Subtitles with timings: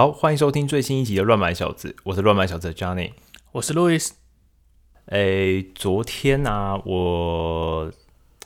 [0.00, 3.12] 好，欢迎收听最新一集的《乱买小子》，我是乱买小子的 Johnny，
[3.52, 4.12] 我是 Louis。
[5.08, 7.92] 诶，昨天啊，我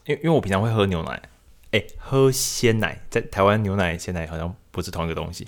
[0.05, 1.23] 因为因为我平常会喝牛奶，
[1.71, 5.47] 诶，喝鲜奶，在台湾牛奶鲜奶好像不是同一个东西，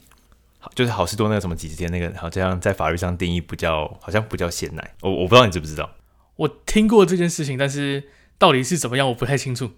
[0.60, 5.96] 好，就是好事多那个什么几十天那个，好像在法律上定义不叫，好像不叫鲜奶，我我不知道你知不知道，
[6.36, 8.04] 我听过这件事情，但是
[8.38, 9.72] 到底是怎么样，我不太清楚。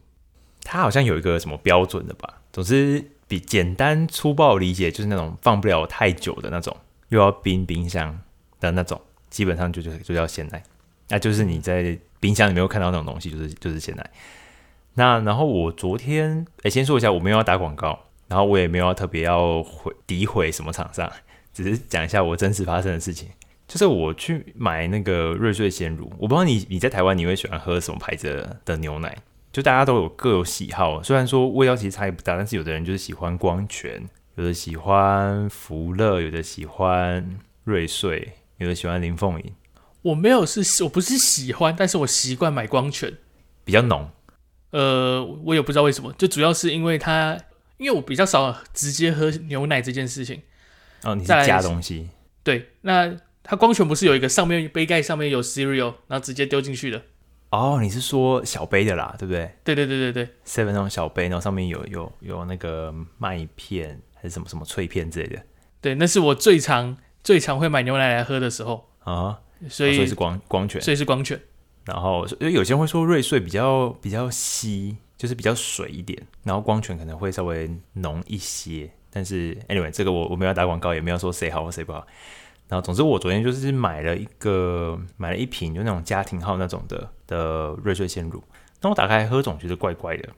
[0.62, 2.42] 它好像有一个什么标准的吧？
[2.52, 6.76] 总之，比简单粗暴理解就是那种放不了太久的那种，
[7.10, 8.18] 又要冰冰箱
[8.58, 10.60] 的那种，基本上就就就叫鲜奶。
[11.08, 14.10] 那就是你在冰箱里没有看到那种东西，就是就是鲜奶。
[14.94, 21.08] 那然后我昨天，哎，先说一下，我没有要打广告，然后我也没有要特别要毁诋毁什么厂商，
[21.54, 23.28] 只是讲一下我真实发生的事情。
[23.68, 29.14] 就是我去买那个瑞穗鲜乳，我不知道你你在台湾你会喜欢喝什么牌子，的牛奶？
[29.52, 39.52] 就大家都有各有喜好，虽然说味道其实差异不大，但是有的人就是喜欢光泉，有的喜欢福乐，有的喜欢瑞穗，有的喜欢林凤营。
[40.02, 43.14] 我没有是，我不是喜欢，但是我习惯买光泉，
[43.64, 44.10] 比较浓。
[44.70, 47.38] 呃，我也不知道为什么，就主要是因为它，
[47.78, 50.42] 因为我比较少直接喝牛奶这件事情。
[51.02, 52.10] 哦，你是加东西？
[52.44, 57.02] 对，那它光泉不是有一个上面杯盖上面有 cereal，然后直接丢进去的。
[57.50, 59.50] 哦，你是说小杯的啦，对不对？
[59.64, 65.42] 对对对对对，seven 那种小杯，然后上面有有有那个麦片还是什么什么脆片之类的。
[65.80, 71.40] 对，那是我最常最常会买牛奶来喝的时候啊，所以、哦、所以是光光泉，所以是光泉。
[71.84, 78.90] 然后因为有些人会说瑞穗比较比较稀，就是比较水一点，然后光泉可能会稍微浓一些。
[79.10, 82.06] 但是 anyway，这个我我没有打广告，也没有说谁好或谁不好。
[82.68, 88.42] 然后，总之我昨天就是买了一个，买了一瓶，就那种家庭号那种的的瑞穗鲜乳。
[88.82, 90.28] 那我打开喝总觉得怪怪的，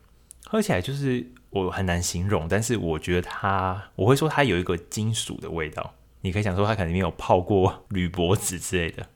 [0.46, 5.94] 喝起来就是我很难形容，但是我觉得它，我会说它有一个金属的味道。
[6.22, 9.06] 你可以想说它可能没有泡过铝箔纸之类的，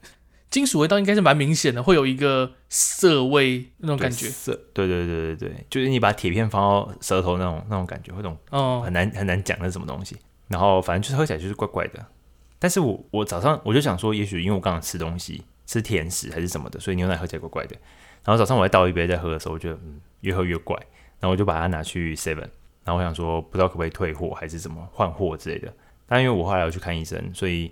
[0.50, 4.26] 金属味道应该是蛮明显的，会有一个涩味那种感觉。
[4.26, 10.16] 涩，对对对对对，就是你把铁片放到舌头那种那种感觉，会那种很难很难讲那是什么东西。
[10.48, 12.04] 然后反正就是喝起来就是怪怪的。
[12.64, 17.76] 但是我我早上我就想说，也许因为我刚刚吃东西，吃甜食还是什么的，所以牛奶喝起来怪怪的。
[18.24, 20.74] 然后早上我再倒一杯再喝的时候，我觉得嗯越喝越怪。
[21.20, 22.48] 然后我就把它拿去 Seven，
[22.82, 25.70] 然后我想说不知道可不可以退货还是什么换货之类的。
[26.06, 27.70] 但因为我后来要去看医生，所以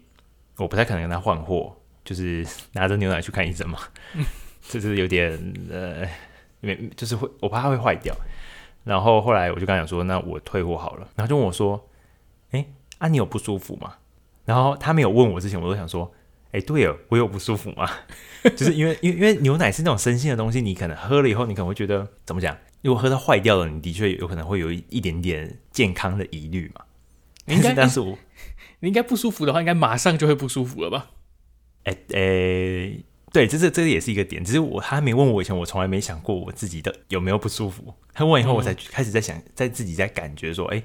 [0.58, 1.74] 我不太可能跟他换货，
[2.04, 3.78] 就是 拿着牛奶去看医生嘛，
[4.68, 5.32] 就是有点
[5.70, 6.06] 呃，
[6.60, 8.14] 没就是会我怕它会坏掉。
[8.84, 11.08] 然后后来我就跟他讲说，那我退货好了。
[11.16, 11.88] 然后就问我说，
[12.50, 12.66] 哎，
[12.98, 13.94] 啊你有不舒服吗？
[14.44, 16.12] 然后他没有问我之前，我都想说，
[16.52, 17.88] 哎，对了，我有不舒服吗？
[18.56, 22.56] 就是因为，因为，因为牛奶是那种生性的东西，你可能喝了以后，你可能会觉得怎么讲？
[22.82, 26.84] 如果喝到坏掉了，你的确有可能会有一点点健康的疑虑嘛。
[27.46, 28.18] 应该， 但是我
[28.80, 31.10] 你应该不舒服的话，应该马上就会不舒服了吧？
[31.84, 32.98] 哎哎，
[33.32, 34.44] 对，这这这也是一个点。
[34.44, 37.94] 只是我他没问我以前，我从来没想过我自己的有没有不舒服。
[38.12, 40.82] 他问以后，我才开始在想，在自己在感觉说，哎，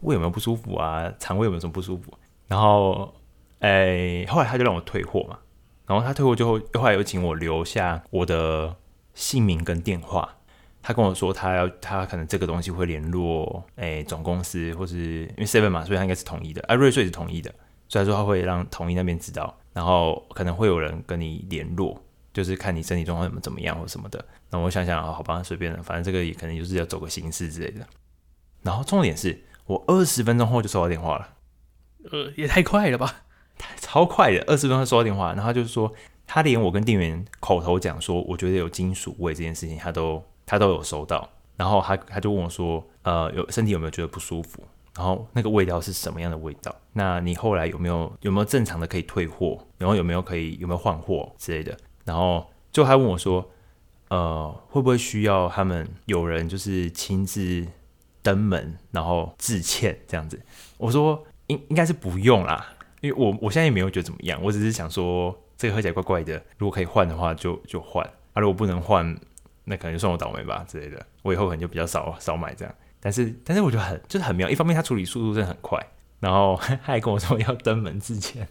[0.00, 1.12] 胃有没有不舒服啊？
[1.18, 2.12] 肠胃有没有什么不舒服？
[2.46, 3.14] 然后，
[3.60, 5.38] 诶，后来他就让我退货嘛。
[5.86, 8.76] 然后他退货之后，后来又请我留下我的
[9.14, 10.36] 姓名跟电话。
[10.82, 16.62] 他跟我说，他要他可能这个东西会联络诶总公司，或是因为 Seven 嘛，所以他应该是统一的。
[16.68, 17.50] 啊，瑞穗是统一的，
[17.88, 19.56] 所以他说他会让统一那边知道。
[19.72, 21.98] 然后可能会有人跟你联络，
[22.32, 24.24] 就是看你身体状况怎么怎么样或什么的。
[24.50, 27.86] 那我想想啊，好吧，随便了，反正这个也可能就是要走个形式之类的。
[28.62, 31.28] 然后重点是我二十分钟后就收到电话了。
[32.10, 33.22] 呃，也太快了吧，
[33.78, 35.90] 超快的，二十分钟收到电话，然后他就是说，
[36.26, 44.62] 他连我跟店员口头讲说，我觉得有金属味这件事情，他都他都有收到，然后他他就问我说，呃，有身体有没有觉得不舒服？
[44.96, 46.74] 然后那个味道是什么样的味道？
[46.92, 49.58] 那你后来有没有有没有正常的可以退货？
[49.78, 51.76] 然后有没有可以有没有换货之类的？
[52.04, 53.50] 然后就他问我说，
[54.08, 57.66] 呃，会不会需要他们有人就是亲自
[58.22, 60.40] 登门，然后致歉这样子？
[60.76, 61.24] 我说。
[61.48, 69.14] 应应该是不用啦，因为我我现在也没有觉得怎么样，我只是想说这个喝起来怪怪的，如果可以换的话就就换，啊如果不能换，
[69.64, 72.74] 那可能就算我倒霉吧之类的，我以后可能就比较少少买这样。
[72.98, 75.78] 但是但是我觉得很就是很妙，一方面他处理速度真的很快，
[76.20, 78.48] 然后 他还跟我说要登门之前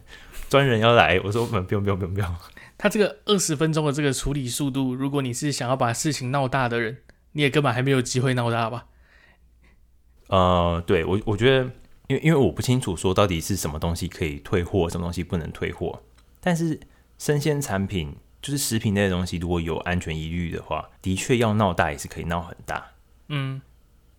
[0.48, 2.36] 专人要来，我说不用不用不用不用不用。
[2.78, 6.98] 他这个二十分钟的这个处理速度，如果你是想要把事情闹大的人，
[7.32, 8.86] 你也根本还没有机会闹大吧？
[10.28, 11.70] 呃，对我我觉得。
[12.08, 16.02] 因为因为我不清楚说到底是什么东西可以退货，什么东西不能退货。
[16.40, 16.78] 但是
[17.18, 22.92] 生鲜产品就是食品类的东西，如果有安全疑虑的话，的确要闹大也是可以闹很大。
[23.28, 23.62] 嗯，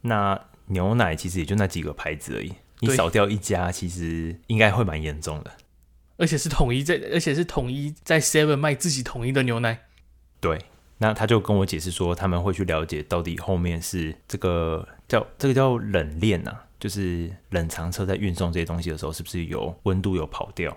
[0.02, 5.52] 那牛奶其实也就那几个牌子而已，你少掉一家，其实应该会蛮严重的。
[6.18, 9.82] 而且是统一在，而且是统一在 Seven 卖自己统一的牛奶。
[10.40, 10.66] 对，
[10.98, 20.76] 那他就跟我解释说，他们会去了解到底后面是这个叫这个叫冷链呐、啊，就是冷藏车在运送这些东西的时候，是不是有温度有跑掉，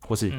[0.00, 0.32] 或是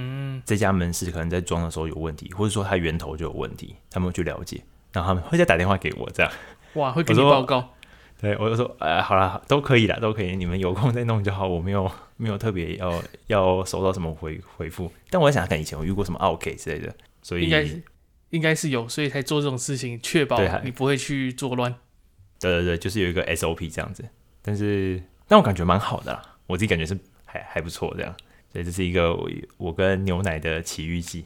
[0.46, 6.32] 这家门市可能在装的时候有问题，或者说它源头就有问题，他们会去了解，然后他们会再打电话给我，这样。
[6.76, 7.70] 哇，会给你报告。
[8.22, 11.46] 对，我就说，哎，好啦，都可以了，都可以，你们有空再弄就好。
[11.46, 17.68] 我没有没有特别要要收到什么回回复，但我在想，看以前我遇过什么 OK 之类的，所以应该
[18.30, 21.76] 应该是有，所以才做这种事情，确保你不会去作乱。
[22.52, 24.04] 对对对，就是有一个 SOP 这样子，
[24.42, 28.16] 但是但我感觉蛮好的啦，我自己感觉是还还不错这样，
[28.52, 31.26] 所以这是一个我我跟牛奶的奇遇记。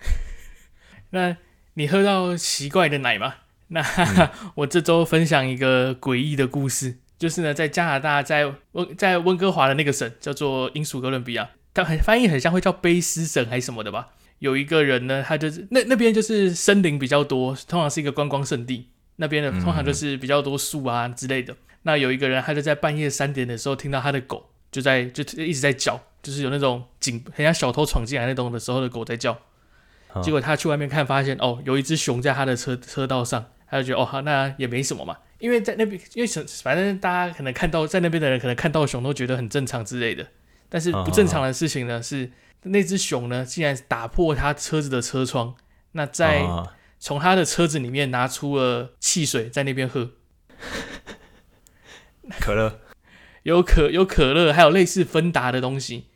[1.10, 1.36] 那
[1.74, 3.34] 你喝到奇怪的奶吗？
[3.68, 14.10] 那哈哈， 我这周分享一个诡异的故事，就是呢，在加拿大，在温在温哥华的那个省叫做英属哥伦比亚，它很翻译很像会叫卑诗省还是什么的吧？
[14.40, 21.56] 有一个人呢，他就是那那边就是森林比较多，通常是一个观光胜地，那边的通常就是比较多树啊之类的。
[21.82, 29.38] 那有一个人，他就在半夜三点的时候听到他的狗就在就一直在叫，就是有那种警很像小偷闯进来那种的时候的狗在叫。
[30.22, 33.46] 结果他去外面看，发现哦，有一只熊在他的车车道上。
[33.66, 40.24] 他就觉得哦，好，那也没什么嘛，因为在那边，因为熊，反正大家可能看到在那边的人可能看到熊都觉得很正常之类的。
[40.68, 42.30] 但是不正常的事情呢，是
[42.62, 45.56] 那只熊呢，竟然打破他车子的车窗，
[45.92, 46.46] 那在
[47.04, 50.12] 从他的车子里面拿出了汽水，在那边喝。
[52.40, 52.80] 可乐，
[53.42, 56.06] 有可有可乐，还有类似芬达的东西，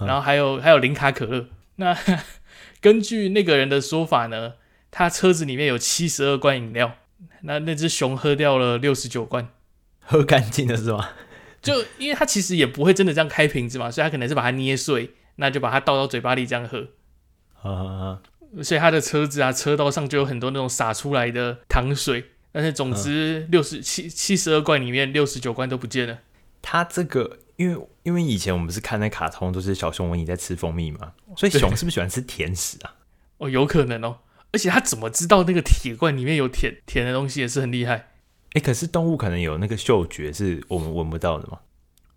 [0.00, 1.46] 然后还有还有零卡可乐。
[1.76, 1.96] 那
[2.82, 4.56] 根据那个人的说法呢，
[4.90, 6.98] 他车子里面有七十二罐饮料，
[7.44, 9.48] 那那只熊喝掉了六十九罐，
[10.00, 11.08] 喝干净了是吗？
[11.62, 16.88] 就因为他其实也不会真的这样开瓶子嘛，所以他可能是把它捏碎，那就把它倒到嘴巴里这样喝。
[17.62, 18.20] 啊，
[18.62, 22.24] 所以他的车子啊，车道上就有很多那种洒出来的糖水。
[22.50, 26.18] 但是总之六十七七十二罐里面六十九罐都不见了。
[26.62, 32.96] 他这个，因为因为以前我们不是看那卡通都是小熊维尼在吃蜂蜜嘛，所以熊是不是喜欢吃甜食啊？
[33.36, 34.20] 哦，有可能哦。
[34.50, 37.94] 而且他怎么知道那个铁罐里面有甜甜的东西也是很厉害。
[37.94, 38.06] 哎、
[38.54, 41.60] 欸，可是动物可能有那个嗅觉是我们闻不到的吗？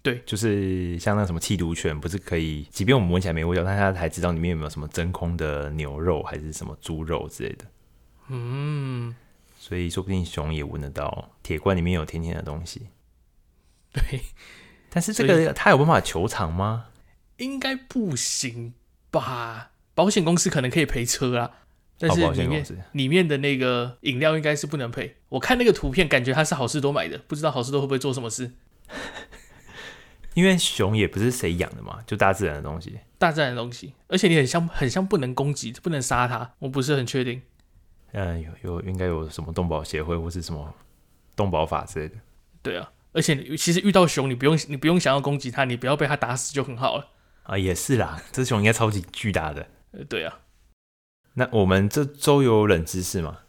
[0.03, 7.65] 对，就是像那什么缉毒犬，不是可以，即便我们闻起来没味道，但他还知道里面有没有什么真空的牛肉还是什么猪肉之类的。
[8.29, 9.15] 嗯，
[9.59, 12.87] 所以说不定熊也闻得到铁罐里面有甜甜的东西。
[13.93, 14.21] 对，
[14.89, 16.87] 但是这个它有办法求偿吗？
[17.37, 18.73] 应该不行
[19.11, 19.71] 吧？
[19.93, 21.51] 保险公司可能可以赔车啊。
[21.99, 25.17] 但是里面里面的那个饮料应该是不能赔。
[25.29, 28.53] 我看那个图片，感觉它是好事多买的，不知道好事多会不会做什么事。
[30.33, 32.99] 因为熊也不是谁养的嘛，就大自然的东西。
[33.17, 36.53] 大自然的东西，而且你很像很像不能攻击，不能杀它。
[36.59, 37.41] 我不是很确定。
[38.13, 40.73] 嗯，有有应该有什么动保协会或是什么
[41.35, 42.15] 动保法之类的。
[42.61, 47.09] 对啊，而且其实遇到熊，你不用你不用想要攻击它，你不要被它打死就很好了。
[47.43, 49.67] 啊，也是啦，这熊应该超级巨大的。
[49.91, 50.39] 呃，对啊。
[51.35, 53.39] 那我们这周有冷知识吗？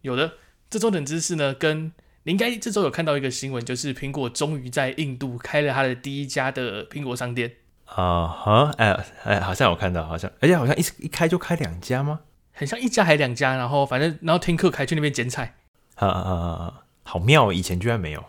[0.00, 0.34] 有的，
[0.70, 1.92] 这周冷知识呢，跟
[2.26, 7.52] 你应该这周有看到一个新闻，就是苹果终于在印度开了它的第一家的苹果商店
[7.84, 12.20] 啊哈，哎哎，好像有看到，好像而且好像一一开就开两家吗？
[12.50, 15.54] 很像一家还两家，然后反正然后听客开去那边捡菜，
[15.94, 18.24] 啊啊啊，好妙，以前居然没有。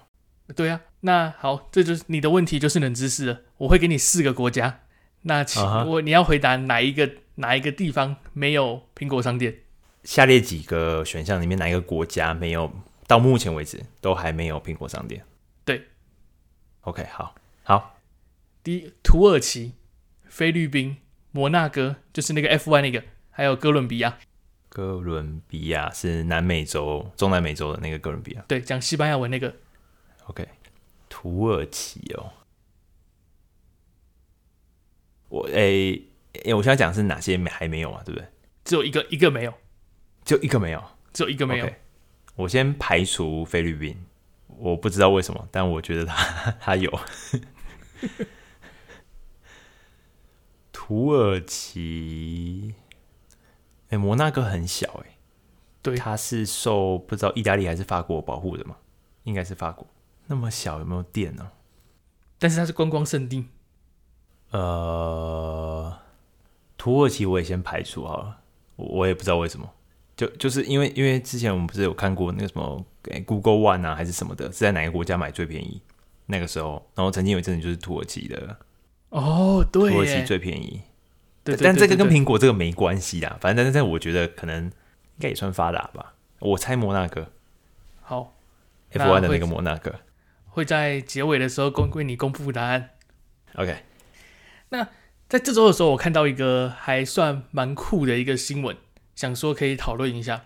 [0.55, 3.39] 对啊，那好，这就是你的问题，就是冷知识了。
[3.57, 4.81] 我会给你四个国家，
[5.23, 7.09] 那请我你要回答哪一个？
[7.39, 9.53] 哪一个地方没有苹果商店？
[10.03, 12.71] 下列几个选项里面哪一个国家没有？
[13.07, 15.25] 到目前为止都还没有苹果商店。
[15.65, 15.87] 对
[16.81, 17.33] ，OK，好，
[17.63, 17.99] 好。
[18.61, 19.73] 第一，土耳其、
[20.25, 20.97] 菲律宾、
[21.31, 24.19] 摩纳哥，就是那个 F1 那个，还有哥伦比亚。
[24.69, 28.43] 哥伦比亚是南美洲、中南美洲的那个哥伦比亚。
[28.47, 29.55] 对，讲西班牙文那个。
[30.25, 30.47] OK，
[31.09, 32.33] 土耳其哦，
[35.29, 36.03] 我诶。
[36.53, 38.03] 我现在讲是哪些没还没有啊？
[38.05, 38.27] 对不对？
[38.63, 39.53] 只有一个，一个没有，
[40.23, 41.65] 就一个没有，只有一个没有。
[41.65, 41.73] Okay.
[42.37, 43.97] 我先排除菲律宾，
[44.45, 46.99] 我不知道为什么，但我觉得他他有。
[50.71, 52.75] 土耳其，
[53.89, 55.17] 哎，摩纳哥很小，哎，
[55.81, 58.77] 对，它是受不知道意大利还是法国保护的嘛？
[59.23, 59.85] 应该是法国。
[60.27, 61.51] 那么小有没有电呢？
[62.37, 63.47] 但是它是观光胜地，
[64.51, 65.99] 呃。
[66.77, 68.41] 土耳其我也先排除好了，
[68.75, 69.73] 我也不知道为什么，
[70.17, 72.83] 就就是因为因为之前我们不是有看过那个什么
[73.25, 75.81] Google One 啊还是什么的，是在哪个国家买最便宜？
[76.25, 78.57] 那个时候，然后曾经有一阵子就是土耳其的。
[79.09, 80.81] 哦，对，土耳其最便宜。
[81.45, 83.37] 对，但这个跟苹果这个没关系啦。
[83.39, 84.71] 反正，但是我觉得可能应
[85.21, 86.15] 该也算发达吧。
[86.39, 87.31] 我猜摩纳哥。
[88.01, 88.35] 好
[88.91, 89.95] ，F1 的那个摩纳哥
[90.47, 92.89] 会在结尾的时候公为你公布答案。
[93.55, 93.83] OK。
[94.69, 94.83] 那
[95.29, 98.75] 在这周的时候，我看到一个还算蛮酷的一个新闻，
[99.17, 100.45] 想说可以讨论一下。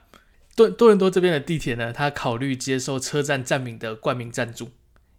[0.55, 4.71] 多多伦多这边的地铁呢，它考虑接受车站站名的冠名赞助，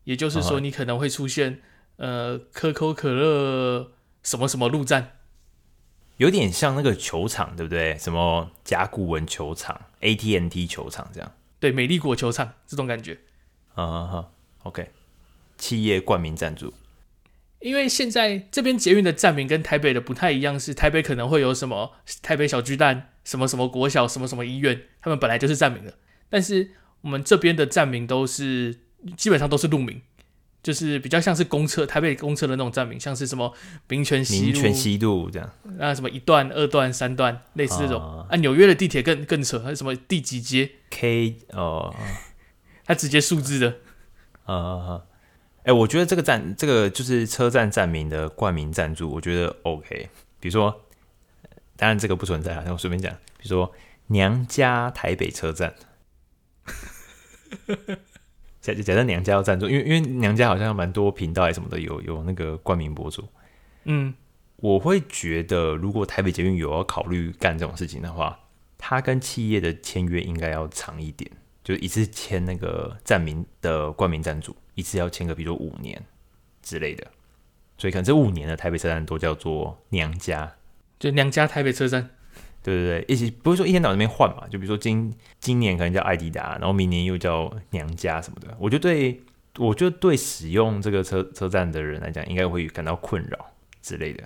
[0.02, 1.62] 也就是说，你可能会出现。
[1.96, 3.92] 呃，可口可乐
[4.22, 5.18] 什么什么路站，
[6.16, 7.96] 有点像那个球场，对不对？
[7.98, 11.32] 什么甲骨文球场、AT&T 球场这样？
[11.60, 13.18] 对，美丽国球场这种感觉。
[13.74, 14.30] 啊哈哈
[14.64, 14.90] ，OK，
[15.58, 16.72] 企业冠名赞助。
[17.60, 21.92] 因为现在这边捷运的站名跟台北的不太一样，是台北可能会有什么
[22.22, 25.94] 台北小巨蛋、什么什么国小、什么什么医院，他们本来就是站名的。
[26.28, 26.70] 但是
[27.02, 28.80] 我们这边的站名都是
[29.16, 30.00] 基本上都是路名。
[30.62, 33.52] 就是比较像是公车，台北公车的那种站名，像是什么
[33.88, 35.50] 民权西路、民权西路这样，
[35.80, 38.00] 啊，什么一段、二段、三段，类似这种。
[38.00, 41.92] 啊，纽约的地铁更更扯，还有什么第几街 K 哦，
[42.84, 43.74] 它直接数字的。
[44.44, 45.02] 啊啊
[45.64, 50.08] 哎，我觉得这个站，这个就是车站站名的冠名赞助，我觉得 OK。
[50.38, 50.84] 比如说，
[51.82, 53.72] 当然这个不存在啊，那我随便讲，比如说
[54.06, 55.74] 娘家台北车站。
[58.60, 63.28] 假假设娘家要赞助，因为因为娘家好像蛮多频道还是什么的，有有那个冠名博主。
[63.82, 64.14] 嗯，
[64.58, 68.38] 我会觉得，如果台北捷运有要考虑干这种事情的话，
[68.78, 71.28] 他跟企业的签约应该要长一点，
[71.64, 76.00] 就一次签那个站名的冠名赞助，一次要签个比如说五年
[76.62, 77.04] 之类的。
[77.76, 80.54] 所以可能这五年的台北车站都叫做娘家，
[81.02, 82.08] 就娘家台北车站。
[82.62, 84.46] 对对对，一起不是说一天到晚那边换嘛？
[84.48, 88.56] 就比如说今今年可能叫爱迪达，然后明年又叫娘家什么的。
[88.56, 89.20] 我觉得对，
[89.58, 93.36] 我觉得对使用这个车车站的人来讲，应该会感到困扰
[93.82, 94.22] 之类的。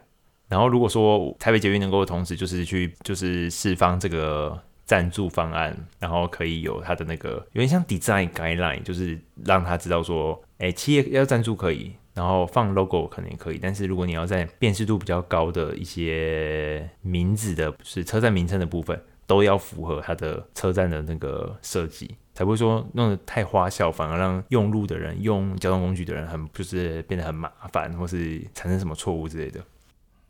[0.48, 11.94] 然后如果说台北捷运能够同时就是去就是释放这个赞助方案，然后可以有它的那个有点像 design guideline，就是让他知道说，哎，企业要赞助可以。
[12.16, 29.60] 然后放 logo 可能也可以，但是如果你要在辨识度比较高的一些名字的，就是车站名称的部分，都要符合它的车站的那个设计，才不会说弄得太花哨，反而让用路的人、用交通工具的人很就是变得很麻烦，或是产生什么错误之类的。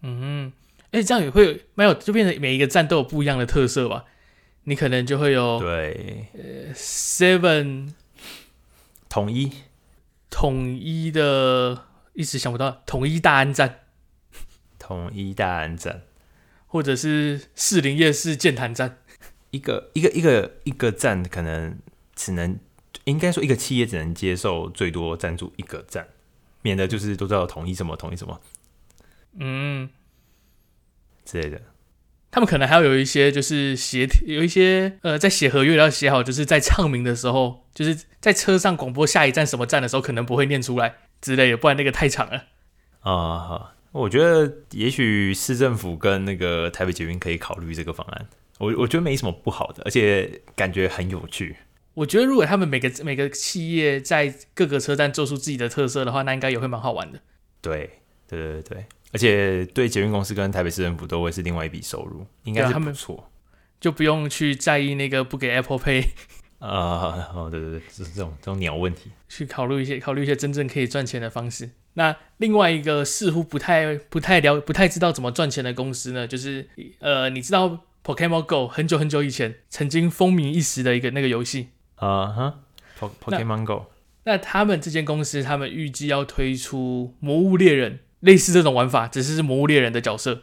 [0.03, 0.53] 嗯，
[0.91, 1.95] 哎，这样也会有没有？
[1.95, 4.07] 就变成每一个站都有不一样的特色吧？
[4.65, 7.93] 你可能就会有对，呃，seven
[9.09, 9.53] 统一。
[10.31, 13.81] 统一的一时想不到，统一大安站，
[14.79, 16.03] 统一大安站，
[16.67, 18.99] 或者是士林夜市建潭站，
[19.51, 21.79] 一个一个一个一个站可能
[22.15, 22.59] 只能，
[23.05, 26.09] 应该说一个企业只能接受最多赞助一个站，
[26.63, 28.41] 免得就是都知道统一什么统一什么，
[29.39, 29.89] 嗯。
[31.25, 31.61] 之类的。
[32.37, 42.45] 他们可能还要有一些，就是写有一些呃，在写合约要写好，就是在唱名的时候，就是在车上广播下一站什么站的时候，可能不会念出来之类的，不然那个太长了。
[43.01, 48.27] 啊、呃，我觉得也许市政府跟那个台北捷运可以考虑这个方案。
[48.59, 51.57] 我我觉得没什么不好的，而且感觉很有趣。
[51.95, 57.19] 我觉得如果他们每个每个企业在各个车站做出自己的特色的话，那应该也会蛮好玩的。
[57.63, 57.93] 对，
[58.29, 58.85] 对对对。
[59.13, 63.31] 而且对捷运公司跟台北市政府都会是另外一笔收入，应该是不错，
[63.81, 66.05] 就不用去在意那个不给 Apple Pay
[66.59, 71.71] 啊，哦对对对，是这种这种鸟问题，去考虑一些考虑一些真正可以赚钱的方式。
[71.95, 82.61] 那另外一个似乎不太不太了不太知道怎么赚钱的公司呢，就是呃，你知道 Pokemon Go 很久很久以前曾经风靡一时的一个那个游戏啊哈
[82.99, 83.87] ，Pokemon Go。
[84.25, 87.93] 那他们这间公司，他们预计要推出《魔物猎人》。
[88.27, 90.43] 类似这种玩法，只是是魔物猎人的角色，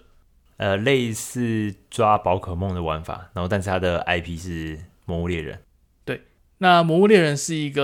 [0.55, 5.59] 呃，类似抓宝可梦的玩法，然后但是它的 IP 是魔物猎人。
[6.05, 6.21] 对，
[6.59, 7.83] 那魔物猎人是一个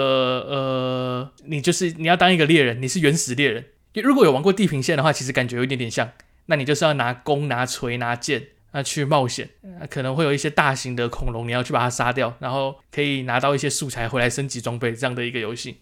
[0.50, 3.66] 呃，你就是你要当一个猎人，你是原始猎人。
[4.02, 6.10] 如果有玩过地平线的话，其实感觉有一点点像。
[6.46, 9.50] 那你就是要拿弓、拿锤、拿剑啊去冒险，
[9.90, 15.80] 可能会有一些大型的恐龙，你要去把它杀掉，然后可以拿到一些素材回来升级装备，这样的一个游戏。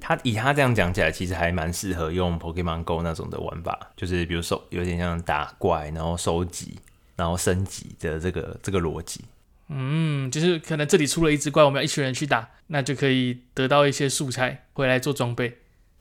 [0.00, 6.78] 他以他这样讲起来，其实还蛮适合用 Pokemon Go 那种的玩法，就是比如说有点像打怪，然后收集，
[7.16, 9.24] 然后升级的这个这个逻辑。
[9.68, 15.58] 嗯，就是可能这里出了一只怪，我们要一群人去打，那就可以得到一些素材回来做装备。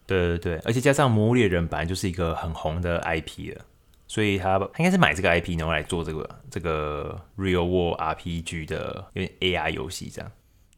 [0.08, 3.66] 对对对，而且加上《魔物猎人》本来就是一个很红的 IP 了，
[4.08, 10.32] 所以他他应该是买这个 IP 然后来做这个这个 Real World RPG 的有点 AR 游戏这样。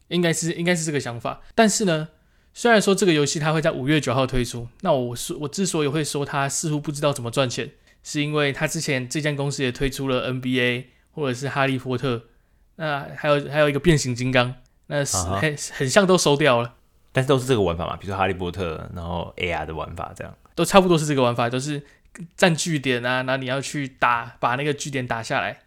[0.10, 2.10] 应该是应该是这个想法，但是呢。
[2.54, 7.72] 虽然说这个游戏它会在五月九号推出，那我说我之所以会说它似乎不知道怎么赚钱，
[8.04, 12.24] 是因为它之前这间公司也推出了 NBA 或者是哈利波特，
[12.76, 14.54] 那还有还有一个变形金刚，
[14.88, 16.76] 那是很很像都收掉了，
[17.14, 21.82] 但是都是这个玩法嘛，比如说哈利波特，然后 AR 的玩法这样，都差不多是这个玩法，都是
[22.36, 25.60] 占据点啊，那你要去打把那个据点打下来。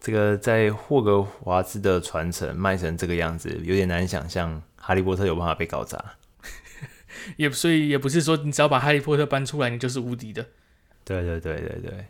[0.00, 6.16] 哦，这个在霍格华兹的传承卖成这个样子，有点难想象哈利波特有办法被搞砸。
[7.36, 10.46] 也所以也不是说你只要把哈利波特搬出来，你就是无敌的。
[11.04, 12.06] 对对对对对，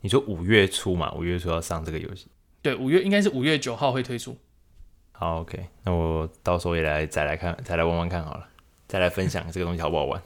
[0.00, 2.28] 你说五月初嘛，五月初要上这个游戏。
[2.62, 4.36] 对，五月应该是五月九号会推出。
[5.12, 8.46] 好，OK，那我到时候也来再来看，再来玩玩看好了，
[8.86, 10.22] 再来分享这个东西好不好玩。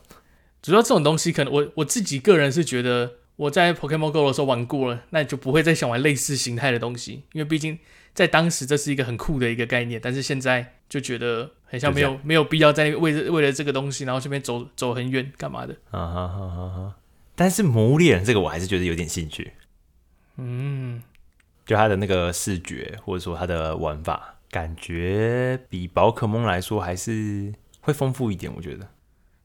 [0.61, 3.22] 主要这种东西，可能我我自己个人是觉得。
[3.37, 7.79] 我在 Pokemon Go 的时候玩过了，那你就不会再想玩类似形态的东西，因为毕竟
[8.15, 15.75] 在当时这是一个很酷的一个概念，但是现在就觉得很像没有没有必要在为了为了这个东西，然后这边走走很远干嘛的。
[15.91, 16.97] 啊哈哈哈哈！
[17.35, 19.53] 但是魔物猎人这个我还是觉得有点兴趣。
[20.37, 21.03] 嗯，
[21.65, 28.89] 就它的那个视觉或者说它的玩法，感觉比宝可梦来说还是会丰富一点，我觉得。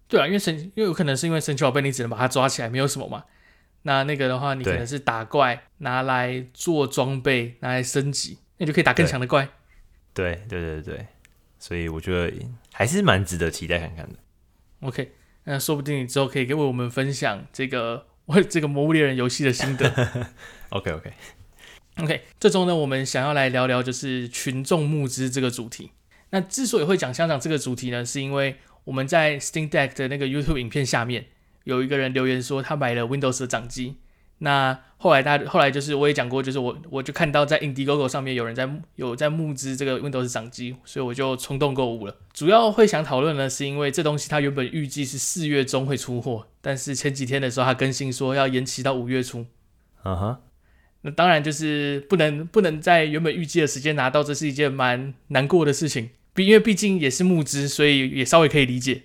[0.09, 3.23] 对啊，因为神，因为有可能是因为神奇宝贝你只能把它抓起来，没有什么嘛。
[3.87, 9.47] 那那个的话，你可能是打怪拿来做装备，拿来升级，那就可以打更强的怪。
[10.13, 11.07] 对对对对对，
[11.57, 12.33] 所以我觉得
[12.73, 14.15] 还是蛮值得期待看看的。
[14.81, 15.13] OK，
[15.45, 19.87] 那说不定你之后可以给我们分享这个 我这个魔物猎人游戏的心得。
[20.71, 21.13] OK OK
[21.99, 25.91] OK，这周呢，我们想要来聊聊就是群众募资这个主题。
[26.31, 31.27] 那之所以会讲香港这个主题呢，是因为我们在 Steam Deck 的那个 YouTube 影片下面。
[31.67, 33.95] 有一个人留言说他买了 Windows 的掌机，
[34.37, 42.15] 那后来他后来就是我也讲过，就是我我就看到在 Indiegogo 上面有人在有在募资这个 Windows 掌机，所以我就冲动购物了。
[42.33, 49.45] 主要会想讨论呢，是因为这东西它原本预计是四月中会出货，但是前几天的时候它更新说要延期到五月初。
[50.03, 50.37] 啊哈、uh-huh.
[51.01, 56.11] 那当然就是不能不能在原本预计的时间拿到，这是一件蛮难过的事情。
[56.33, 59.03] 毕因为毕竟也是募资，所以也稍微可以理解。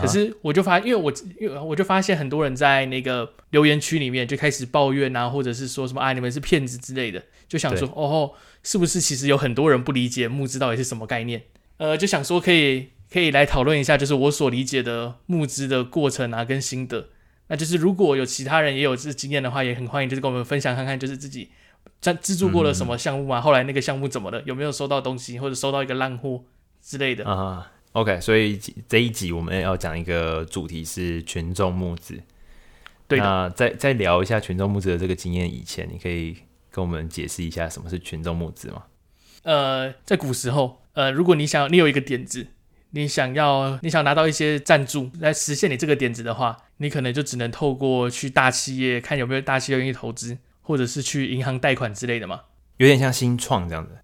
[0.00, 8.32] 可是我就发，因为我因为我就发现很多人在那个留言区里面就开始抱怨啊，或者是说什么啊，你们是骗子之类的，就想说哦，
[8.64, 11.42] 是不是其实有很多人不理解募资到底是什么概念？
[11.76, 17.10] 呃，就想说可以可以来讨论一下，就是我所理解的募资的过程啊跟心得。
[17.48, 21.50] 那就是如果有其他人也有这经验的话，也很欢迎就是跟我们分享看看，就是自己
[22.00, 26.42] 在资助过了什么项目啊，嗯、后来那个项目怎么了，有没有收到东西或者收到一个烂货
[26.82, 27.70] 之类的啊。
[27.96, 32.22] OK，所以这一集我们要讲一个主题是群众募资。
[33.08, 36.36] 对，那在在聊一下群众募资的这个经验以前，你可以
[36.70, 38.82] 跟我们解释一下什么是群众募资吗？
[39.44, 42.48] 呃，在古时候，呃，如果你想你有一个点子，
[42.90, 52.42] 你想要你想拿到一些赞助来实现你这个点子的话，你可能就只能透过去大企业看有没有大企业愿意投资，或者是去银行贷款之类的嘛。
[52.76, 53.96] 有点像新创这样子。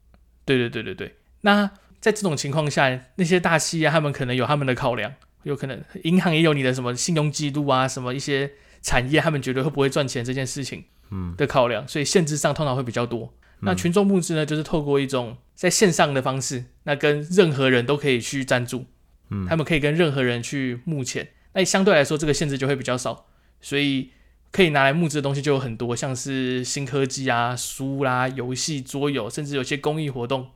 [0.47, 1.71] 对对对对对，那。
[2.03, 8.51] 在这种情况下，那些大企业他们可能有他们的考量，有可能银行也有你的什么信用记录啊，什么一些
[8.83, 13.33] 产业他们觉得会不会赚钱这件事情，嗯的考量，所以限制上通常会比较多。
[13.61, 18.87] 那群众募资呢，就是透过一种在线上的方式，那跟任何人都可以去赞助，
[19.31, 23.27] 嗯，他们可以跟任何人去募钱，那相对来说这个限制就会比较少，
[23.61, 24.11] 所以
[24.51, 30.49] 可以拿来募资的东西就有很多，像是新科技啊、书啦、游戏、桌游，甚至有些公益活动。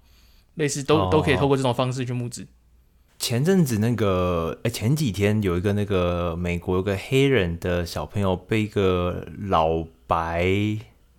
[0.56, 2.46] 类似都都可以透过这种方式去募资。
[3.18, 10.46] 前阵子那个，哎，前几天有一个那个美国有个黑人的小朋友被一个老白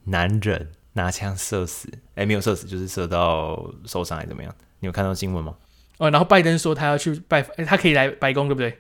[0.04, 4.54] 男人拿枪射死，哎，没有射死，就是射到受伤还怎么样？
[4.80, 5.56] 你有看到新闻吗？
[5.98, 8.78] 哦，然后拜登说他要去拜，哎，他可以来白宫，对不对？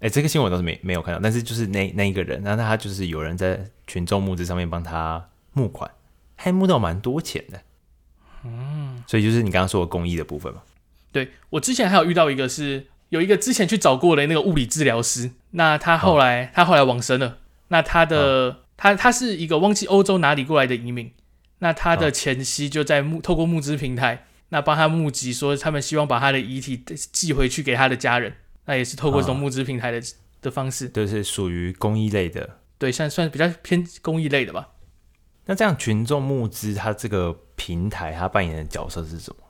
[0.00, 5.90] 哎，这个新闻倒是没没有看到，但是就是那那一个人，然后他就是有人在群众募资上面帮他募款，
[6.36, 7.60] 还募到蛮多钱的。
[8.44, 10.62] 嗯，所以就是你刚刚说的公益的部分嘛。
[11.12, 17.38] 对，我之前还有遇到一个是有一个之前去找过的那个物理治疗师，那他后来、哦、他后来往生了。
[17.68, 21.12] 那他的、哦、他他是一个忘记欧洲哪里过来的移民，
[21.58, 26.82] 那他的前妻就在募透过募资平台，那帮他募集说他们希望把他的遗体
[27.12, 28.34] 寄回去给他的家人，
[28.66, 30.02] 那也是透过这种募资平台的、哦、
[30.42, 34.68] 的方式，就，是属于公益类的，对，算算比较偏公益类的吧。
[35.48, 39.42] 那这样群众募资，它这个平台它扮演的角色是什么？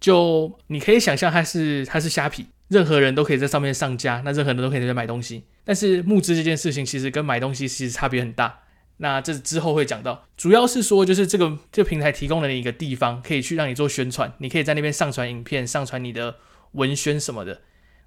[0.00, 5.44] 就你可以想象，它是它是虾皮，任何人都可以在上面上架，那任何人都可以在这买东西。
[5.64, 8.60] 但是募资这件事情其实跟买东西其实差别很大。
[8.96, 16.36] 那这之后会讲到，主要是说就是这个这个平台提供了你一个地方，可以去让你做宣传，你可以在那边上传影片，上传你的
[16.72, 17.60] 文宣什么的。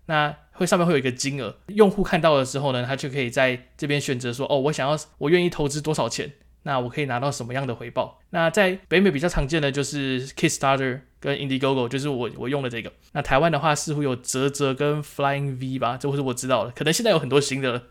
[0.08, 6.32] 那会上面会有一个金额，用户看到了之后呢，他就可以在这边选择说，哦，我想要，我愿意投资多少钱，
[6.66, 8.20] 那我可以拿到什么样的回报。
[8.32, 12.92] 那在北美比较常见的就是 Kickstarter 跟 Indiegogo，就是我我用的这个。
[13.14, 17.84] 那台湾的话似乎有泽泽跟 Flying V 吧，这是我知道了，可能现在有很多新的了。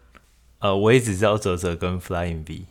[0.59, 2.67] 呃，我也只知道泽泽跟 Flying V，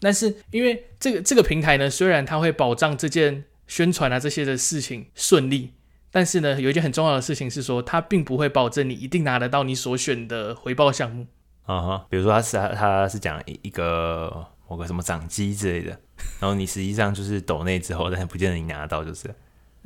[0.00, 5.72] 但是因为这个这个平台呢，虽然它会保障这件宣传啊这些的事情顺利。
[6.12, 11.28] 但是呢，有一件很重要的事情是说，它并不会保证你一定拿得到你所选的回报项目。
[11.66, 15.90] 啊哈，比如说它是他他是讲一个某个什么掌机之类的，
[16.38, 19.28] 然后你实际上就是抖内之后，但是不见得你拿得到，就是。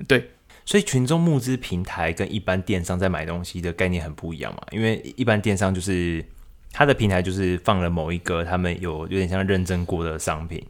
[0.07, 0.31] 对，
[0.67, 6.23] 所以群众募资平台跟一般电商在买东西的概念很不一样嘛，因为一般电商就是
[6.71, 10.63] 它的平台就是放了某一个他们有有点像认证过的商品，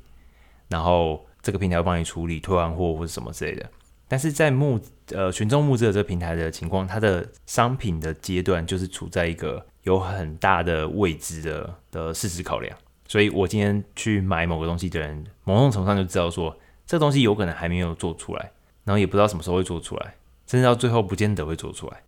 [0.69, 3.69] 然后这个平台会帮你处理退换货或者什么之类的。
[4.07, 12.77] 但是在募呃群众募资的这个平台的情况，它的商品的阶段就是处在一个有很大的未知的的事实考量，
[13.15, 18.51] 所以我今天去买某个东西的人，某种程度上就知道说这个东西有可能还没有做出来，
[18.83, 20.17] 然后也不知道什么时候会做出来，
[20.49, 22.03] 甚至到最后不见得会做出来。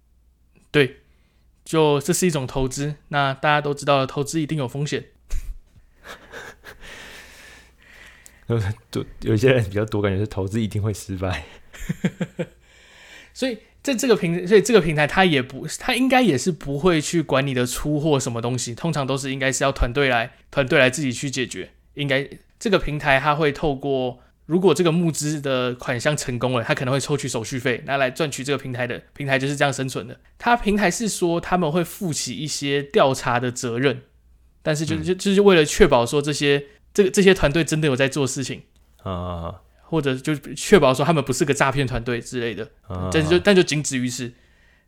[0.72, 1.02] 对，
[1.64, 5.04] 就这是一种投资，那大家都知道，投资一定有风险。
[8.48, 8.58] 有
[9.22, 11.44] 有些人比较多，感觉是投资一定会失败。
[13.32, 21.70] 所以在这个平，所以这个平台它也不，它应该也是不会去管你的出货什么东西，通常都是应该是要团队来，团队来自己去解决。
[21.94, 30.18] 应该这个平台它会透过，如果这个募资的款项成功了，它可能会抽取手续费，拿来赚取这个平台的平台就是这样生存的。
[30.36, 34.02] 它平台是说他们会负起一些调查的责任，
[34.62, 38.62] 但是就就就是为了确保说这些这个这些团队真的有在做事情
[39.04, 39.60] 啊。
[39.88, 42.68] 或者就确保说他们不是个诈骗团队之类的，
[43.12, 44.32] 但就但就仅止于此，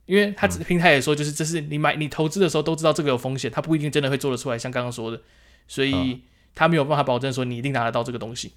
[0.07, 5.21] 因为他平台也说，就是这是你买你投资的时候都知道这个有风险，他不一定真的会做得出来，像刚刚说的，
[5.69, 6.23] 所以
[6.55, 8.53] 他没有办法保证说你一定拿得到这个东西。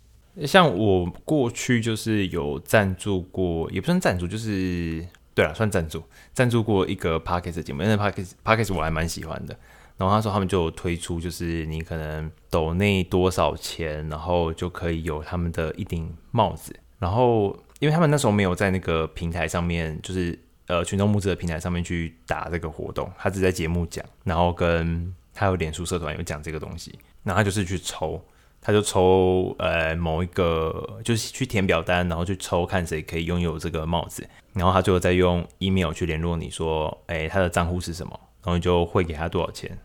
[0.45, 9.56] 像我过去就是有赞助过，也不算赞助，就是对了，算赞助，赞助过一个 Podcast 节目，因为 Podcast Podcast 我还蛮喜欢的。
[10.01, 16.75] 然后他说他们就有推出，就是你可能抖内多少钱，然后就可以有他们的一顶帽子。
[16.97, 28.19] 然后因为他们那时候没有在那个平台上面，就是呃群众募资的平台上面去打这个活动，他只在节目讲，然后跟他有脸书社团有讲这个东西，然后他就是去抽，
[28.59, 39.77] 他就抽呃某一个就是去填表单，然后去抽看谁可以拥有这个帽子，然后他最后再用 email 去联络你说，哎，他的账户是什么，然后你就汇给他多少钱。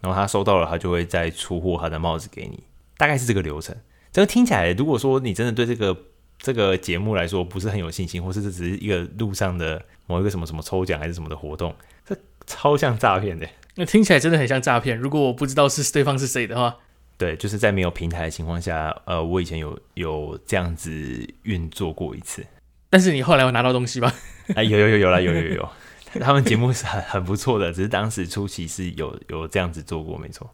[0.00, 2.62] 然后他收到了，他就会再出货他的帽子给你，
[2.96, 3.76] 大概是这个流程。
[4.12, 5.96] 这个听起来，如果说你真的对这个
[6.38, 13.46] 这个节目来说不是很有信心，或是这只是一个路上的某一个什么什么抽奖还是什么的活动，这超像诈骗的。
[13.76, 14.98] 那听起来真的很像诈骗。
[14.98, 16.76] 如果我不知道是对方是谁的话，
[17.16, 20.90] 对，就是在没有平台的情况下，呃，我以前有有这样子
[21.42, 22.44] 运作过一次。
[22.88, 24.12] 但是你后来有拿到东西吗？
[24.56, 25.68] 哎，有有有有啦，有有有。
[26.18, 30.50] 他们节目是很很不错的，只是当时初期是有有这样子做过，没错。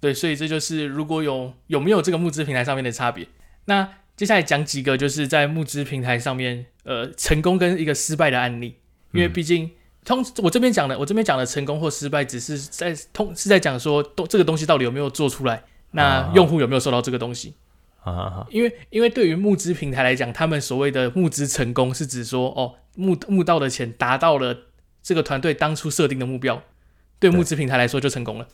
[0.00, 3.28] 对，所以这就是如果有有没有这个募资平台上面的差别。
[3.66, 8.76] 那接下来讲几个就是在募资平台上面，呃，成功跟一个失败的案例。
[9.12, 9.70] 因为毕竟、嗯、
[10.06, 17.54] 通我这边讲的，我这边讲的成功或失败，只是在通是在讲说，都这个东西到底有没有做出来，那用户有没有收到这个东西。
[18.02, 18.46] 啊。
[18.48, 24.56] 因为因为对于募资平台来讲，他们所谓的募资成功是指说，哦，募募到的钱达到了。
[25.02, 26.62] 这个团队当初设定的目标，
[27.18, 28.48] 对募资平台来说就成功了。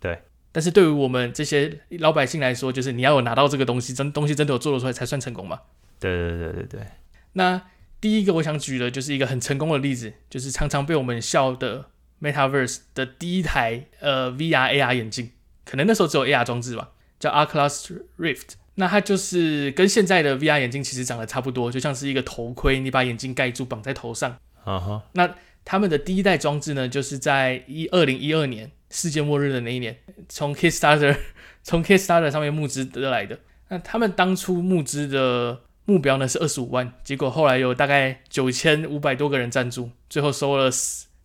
[0.00, 5.60] 对，但是对于我们这些老百姓来说，就是你要有拿到这个东西，真东西真的有做得出来才算成功嘛？
[5.98, 6.86] 对对对对对。
[7.32, 7.62] 那
[8.00, 11.86] 第一个我想举的就是一个很成功的例子，就是常常被我们笑的
[12.20, 15.32] Metaverse 的第一台呃 VR AR 眼镜，
[15.64, 18.50] 可能那时候只有 AR 装置吧，叫 Oculus Rift。
[18.76, 24.38] 那它就是跟现在的 VR 眼镜其实长得差不多，就像是一个头盔，你把眼镜盖住绑在头上。
[24.62, 25.02] 啊哈。
[25.14, 25.34] 那
[25.70, 31.14] 他们的第一代装置呢，就是在一二零一二年世界末日的那一年，从 Kickstarter
[31.62, 33.38] 从 Kickstarter 上面募资得来的。
[33.68, 40.70] 那他们当初募资的目标呢是二十五万，结果后来有大概九千五百多个人赞助，最后收了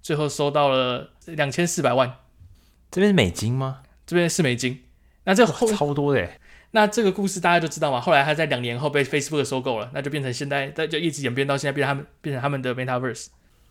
[0.01, 2.13] 最后收到了两千四百万。
[2.91, 3.83] 这边是美金吗？
[4.05, 4.83] 这边是美金。
[5.23, 6.29] 那这后超多的。
[6.71, 8.01] 那这个故事大家都知道嘛？
[8.01, 13.27] 后来他在两年后被 Facebook 收购了，那就变成现在，就一直演变到现在，变成他们变成他们的 Metaverse。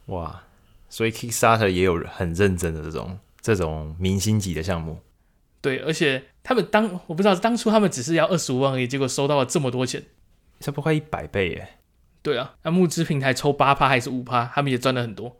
[0.06, 0.44] 哇。
[0.92, 5.00] 所以 Kickstarter 也有很认真的这种这种明星级的项目，
[5.62, 10.02] 对，而且他们当我不知道当初他们只是要二十五万而已，结果收到了这么多钱，
[10.60, 11.68] 差不多快一百倍耶。
[12.20, 15.34] 对啊，那募资平台抽八趴还是五趴，他们也赚了很多。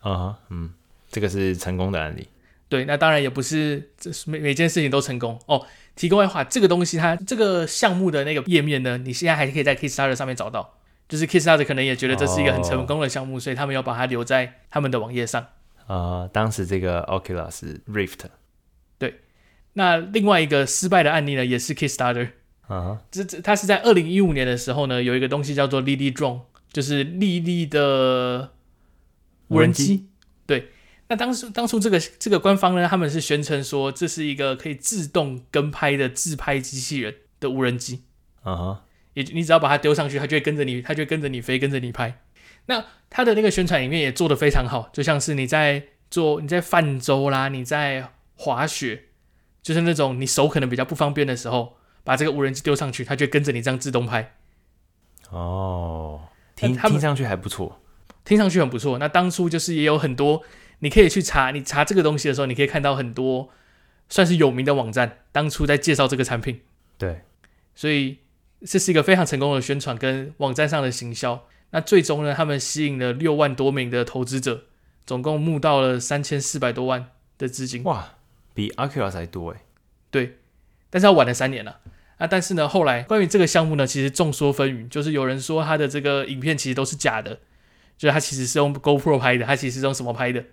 [0.00, 0.74] 啊、uh，huh, 嗯，
[1.10, 2.28] 这个是成功的案例。
[2.68, 5.64] 对，那当然也不是，这是每每件事情都成功哦。
[5.96, 10.74] 提供外话，这个东西它这个项目的那个页面呢，你现在还可以在 Kickstarter 上面找到。
[11.12, 13.42] 就是 Kickstarter 可能也觉得这是一个很成功的项目，oh.
[13.42, 15.46] 所以他们要把它留在他们的网页上。
[15.86, 18.20] 啊，uh, 当时这个 Oculus Rift。
[18.96, 19.20] 对，
[19.74, 22.30] 那另外一个失败的案例呢，也是 Kickstarter。
[22.62, 28.52] 啊、uh，这、这它是在二零一五年的时候呢，有一个东西叫做 Lily Drone，就是莉莉的
[29.48, 30.06] 无人机。
[30.46, 30.70] 对，
[31.08, 38.04] 那当时当初这个这个官方呢，他们是宣称说这是一个可以自动跟拍的自拍机器人的无人机。
[38.44, 38.78] 啊、uh，huh.
[39.14, 42.20] 也你只要把它丢上去，它就会跟着你，它就会跟着你飞，跟着你拍。
[42.66, 49.04] 那它的那个宣传影片也做得非常好，就像是你在做你在泛舟啦，你在滑雪，
[49.62, 51.76] 就是那种你手可能比较不方便的时候。
[52.04, 54.34] 把这个无人机丢上去，它就跟着你这样自动拍。
[55.30, 56.22] 哦，
[56.56, 57.80] 听听上去还不错，
[58.24, 58.98] 听上去很不错。
[58.98, 60.42] 那当初就是也有很多，
[60.80, 63.50] 你可以去查，你查这个东西的时候，你可以看到很多
[64.08, 66.62] 算是有名的网站，当初在介绍这个产品。
[66.98, 67.22] 对，
[67.76, 68.18] 所以
[68.66, 71.46] 这是一个非常成功的宣传跟网站上的行销。
[71.70, 74.64] 那最终呢，他们吸引了六万多名的投资者，
[75.06, 77.82] 总共募到了三千四百多万的资金。
[77.84, 78.14] 哇，
[78.54, 79.60] 比 Oculus 还多诶。
[80.10, 80.38] 对，
[80.90, 81.80] 但是要晚了三年了。
[82.18, 87.40] 啊，但是呢，后来关于这个项目呢，其实众说纷纭，就是有人说他的这个影片其实都是假的，
[87.98, 90.44] 就是他其实是用 GoPro 拍的，他其实是用什么拍的？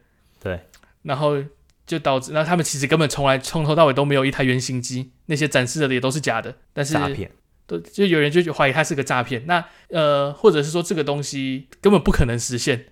[0.41, 0.61] 对，
[1.03, 1.43] 然后
[1.85, 7.29] 就导致，那他们其实根本从来从头到尾都没有一台原型机，那些展示的也都是假的，但是诈骗，
[7.69, 12.87] 都就有人就怀疑它是个诈骗，那呃，或者是说这个东西根本不可能实现，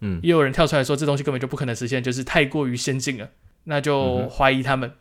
[0.00, 3.30] 嗯，也有人跳出来说这东西根本就不可能实现，就是太过于先进了，
[3.64, 4.90] 那就怀疑他们。
[4.90, 4.94] 嗯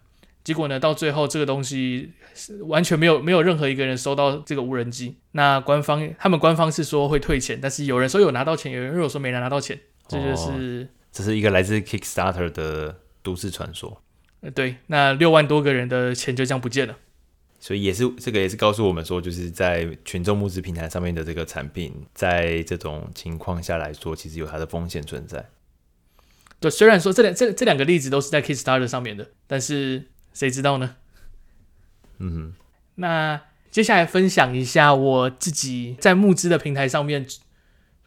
[0.45, 2.11] 结果呢，到最后这个东西
[2.67, 5.17] 完全没有没有任何一个人收到这个无人机。
[5.31, 9.79] 那官方他们官方是说会退钱，但是有人说有拿到钱，有人又说没拿拿到钱。
[10.07, 13.99] 这就是、哦、这是一个来自 Kickstarter 的都市传说。
[14.41, 16.95] 呃，对，那六万多个人的钱就这样不见了。
[17.65, 25.49] 所以也是这个也是告诉我们说，就是在群众募资平台上面的这个产品，在这种情况下来说，其实有它的风险存在。
[26.59, 30.09] 对，虽然说这两这这两个例子都是在 Kickstarter 上面的，但是。
[30.35, 30.97] 谁知道呢？
[32.17, 32.53] 嗯哼，
[32.95, 37.25] 那接下来分享一下我自己在募资的平台上面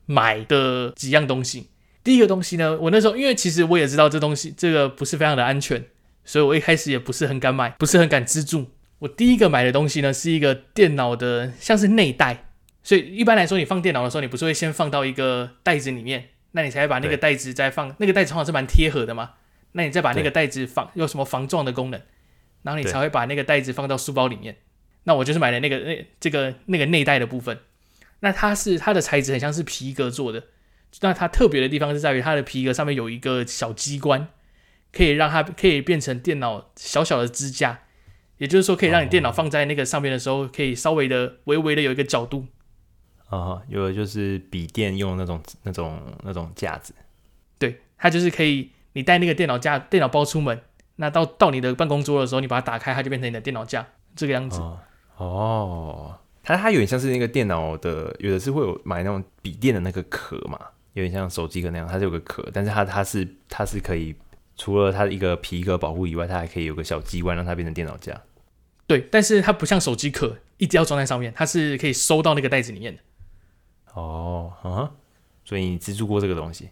[0.05, 1.71] 买的几样东西。
[2.05, 5.83] 第一个东西呢，我那时候因为其实我也知道这东西这个不是非常的安全，
[6.23, 8.66] 所以我一开始也不是很敢买，不是很敢资助。
[9.01, 12.47] 我第一个买的东西呢，是一个电脑的像是内袋。
[12.83, 17.95] 所以一般来说，你放电脑的时候，你不是会先放到一个袋子里面，那你才会把那个袋子再放。
[17.99, 19.33] 那个袋子通常是蛮贴合的嘛，
[19.73, 22.01] 那你再把那个袋子防有什么防撞的功能？
[22.63, 24.57] 然后你才会把那个袋子放到书包里面。
[25.05, 27.59] 那我就是买了那个那这个那个内袋的部分。
[28.21, 30.45] 那它是它的材质很像是皮革做的。
[31.03, 34.29] 那它特别的地方是在于它的皮革上面有一个小机关，
[34.93, 37.83] 可以让它可以变成电脑小小的支架。
[38.38, 42.46] 也就是说，可以让你电脑放在那个上面的时候，可以稍微的微微的有一个角度。
[43.29, 46.94] 啊，有的就是笔电用那种那种那种架子。
[47.59, 50.59] 对，它就是可以你带那个电脑架电脑包出门。
[50.96, 54.59] 那到到你的办公桌的时候，你把它打开，它就变成你的电脑架这个样子。
[54.61, 54.79] 哦，
[55.16, 60.59] 哦，它它有点像是那个电脑的，有的是会有买那种笔电的那个壳嘛，
[60.94, 64.14] 有点像手机壳那样，它是有个壳，但是它它是它是可以
[64.57, 68.18] 除了它的一个皮革保护以外，它还可以有个小机关让它变成电脑架。
[68.88, 73.03] 对，但是它不像手机壳一直要装在上面，它是可以收到那个袋子里面的。
[73.92, 74.90] 哦，啊，
[75.44, 76.70] 所以你资助过这个东西？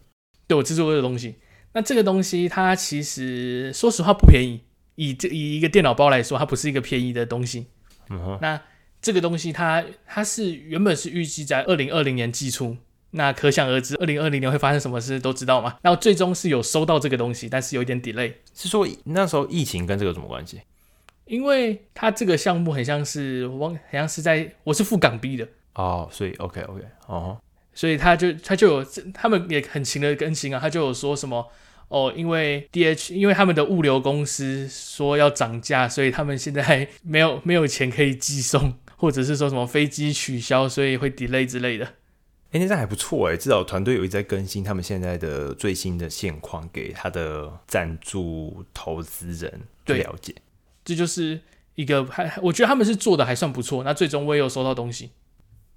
[0.49, 1.37] 对，我资助过这个东西。
[1.75, 4.63] 那这个东西它其实说实话不便宜，
[4.95, 7.67] 以这以一个电脑包来说，它不是一个便宜的东西。
[8.09, 8.39] 嗯哼。
[8.41, 8.59] 那
[9.03, 12.79] 这个东西它它是原本是预计在二零二零年寄出，
[13.11, 15.77] 那可想而知，二零二零年会发生什么事都知道嘛。
[15.83, 18.33] 然后最终是有收到这个东西，但是有一点 delay。
[18.55, 20.63] 是说那时候疫情跟这个有什么关系？
[21.27, 27.39] 因为他这个项目很像是我很像是在我是付港币的哦，所以 OK OK 哦，
[27.75, 31.47] 所以他就他就有他们也很勤的更新啊，他就有说什么。
[31.89, 41.85] 哦，因为 DH，因为他们的物流公司说要涨价，所以他们现在没有没有钱可以寄送，或者是说什么飞机取消，所以会 delay 之类的。
[42.51, 50.35] 哎，那这还不错哎，至少团队有一直在更新他们现在的最新的现况，给他的赞助投资人了解。
[50.87, 51.39] 这就是
[51.75, 53.85] 一个还，我觉得他们是做的还算不错。
[53.85, 55.11] 那最终我也有收到东西。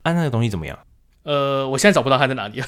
[0.03, 0.79] 啊，那个东西怎么样？
[1.23, 2.67] 呃，我现在找不到它在哪里了，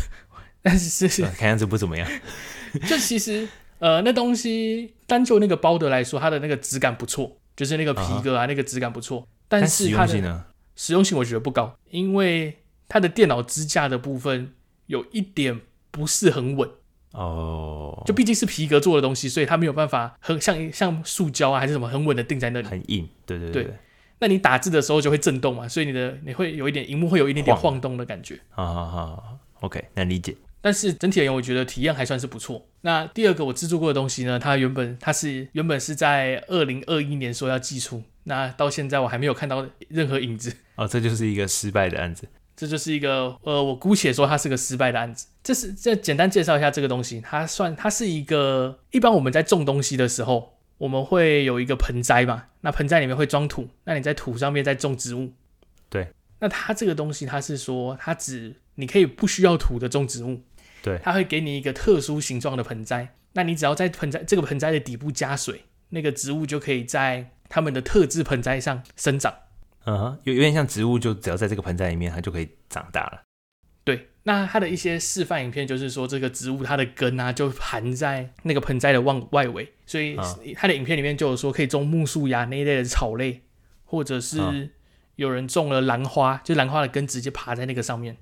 [0.62, 2.06] 但是是看样子不怎么样。
[2.90, 3.48] 就其实，
[3.80, 8.48] 呃，那东西单就那个包的来说，它的那个质感不错，就是那个皮革啊，uh.
[8.48, 9.26] 那个质感不错。
[9.48, 10.46] 但是它的？
[10.76, 14.54] 实用性我觉得不高，因为它的电脑支架的部分
[14.88, 16.70] 有一点不是很稳
[17.12, 23.08] 哦，就毕竟是皮革做的东西，所以它没有办法很像像塑胶啊还是什么很稳的定在那里，很硬。
[23.26, 23.74] 对对对，对。
[24.20, 28.40] 那你打字的时候就会震动嘛，所以你的你会有一点荧幕会有一点点晃动的感觉。
[28.52, 30.36] 好好好，OK，能理解。
[30.62, 32.64] 但是整体而言，我觉得体验还算是不错。
[32.82, 40.56] 那第二个我制作过的东西呢，它原本它是原本是在二零二一年说要寄出，那到现在我还没有看到任何影子。
[40.76, 42.28] 哦，这就是一个失败的案子。
[42.56, 45.26] 这就是一个呃，我姑且说它是个失败的案子。
[45.44, 55.34] 这是这简单介绍一下这个东西，它算它是一个一般我们在种东西的时候，我们会有一个盆栽嘛，那盆栽里面会装土，那你在土上面再种植物。
[55.90, 56.08] 对。
[56.40, 60.42] 那它这个东西，它是说它只你可以不需要土的种植物。
[60.82, 69.32] 对，它会给你一个特殊形状的盆栽，那你只要在盆栽这个盆栽的底部加水，那个植物就可以在它们的特制盆栽上生长。
[69.86, 73.22] 嗯哼，有有点像植物，就只要在这个盆栽里面，它就可以长大了。
[74.24, 80.18] 对，那它的一些示范影片就是说，这个植物它的根啊，就含在那个盆栽的外外围，所以
[80.56, 83.42] 它的影片里面就有说可以种木树芽那一类的草类，
[83.86, 84.72] 或者是
[85.16, 88.18] 有人种了兰花，就兰花的根直接爬在那个上面。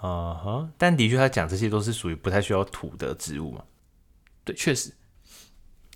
[0.00, 3.64] 啊哈，uh-huh, 但的确，他讲这些都是属于不太需要土的植物嘛。
[4.44, 4.90] 对，确实。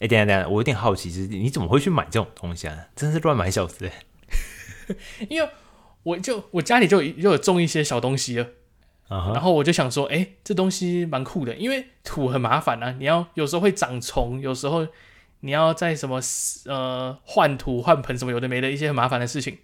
[0.00, 2.88] 哎、欸，等下等下，我有点好奇，是你怎么会去买这种东西啊？
[2.96, 3.88] 真是乱买小子！
[5.30, 5.48] 因为
[6.02, 8.48] 我就我家里就就有种一些小东西了
[9.08, 9.34] ，uh-huh.
[9.34, 14.86] 然后我就想说，哎、欸，这东西蛮酷的，因为土很麻烦啊，你要有时候会长虫，有时候
[15.40, 16.20] 你要在什么
[16.66, 19.58] 呃换土换盆什么有的没的一些很麻烦的事情。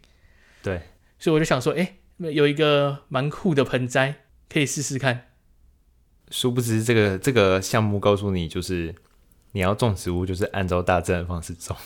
[0.62, 0.82] 对，
[1.18, 4.22] 所以我就想说，哎、欸，有一个蛮酷的盆栽。
[4.50, 5.26] 可以试试看。
[6.30, 8.94] 殊不知，这个这个项目告诉你，就是
[9.52, 11.76] 你要种植物，就是按照大自然方式种。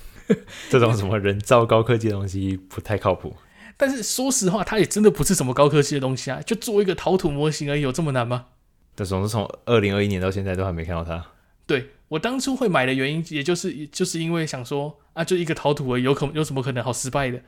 [0.70, 3.36] 这种什么人造高科技的东西不太靠谱。
[3.78, 8.48] 但是说实话，它也真的不是什么高科技的东西啊，就做一个陶土模型而已，有这么难吗？
[8.94, 11.24] 但总是从二零二一年到现在都还没看到它。
[11.66, 17.40] 对，我当初会买的原因，也就是就是因为想说啊，就一个陶土而已，有可有什么可能好失败的？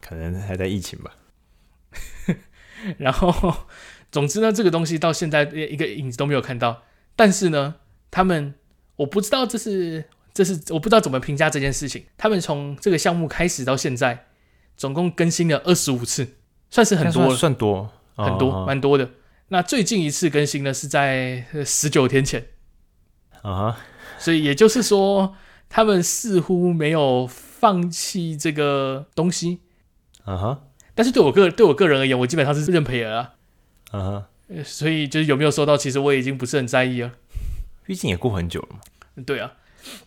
[0.00, 1.12] 可能还在疫情吧。
[2.98, 3.54] 然后。
[4.12, 6.84] 总之呢，这个东西到现在一个影子都没有看到。
[7.16, 7.74] 但是呢，
[8.12, 8.54] 他们
[8.94, 12.04] 我不知道这是这是我不知道怎么评价这件事情。
[12.16, 14.26] 他们从这个项目开始到现在，
[14.76, 16.34] 总共更新了二十五次，
[16.70, 19.10] 算是很多了，算，算多很多，蛮多的。
[19.48, 22.46] 那最近一次更新呢是在十九天前
[23.42, 23.78] 啊，
[24.18, 25.34] 所以也就是说，
[25.68, 29.60] 他们似乎没有放弃这个东西
[30.24, 30.62] 啊哈。
[30.94, 33.34] 但是对我个对我个人而言，我基本上是认赔了。
[33.90, 34.64] 啊、uh-huh.
[34.64, 37.12] 所以就是有没有收到，其实我已经不是很在意了。
[37.84, 39.22] 毕竟也过很久了嘛。
[39.24, 39.52] 对啊，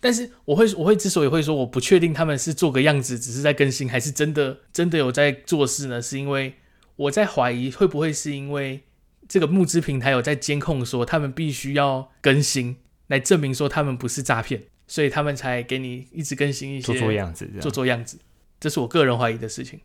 [0.00, 6.00] 但是我会我会之所以会说我不确定他们是做个样子，只是在更新，还是真的真的有在做事呢？
[6.00, 6.54] 是因为
[6.96, 8.82] 我在怀疑会不会是因为
[9.28, 12.76] 这个募资平台有在监控，说他们必须要更新
[13.08, 18.18] 来证明说他们不是诈骗，所以他们才给你一直更新一些做做样子，做做样子。
[18.60, 19.80] 这是我个人怀疑的事情。